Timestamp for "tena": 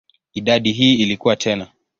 1.35-1.67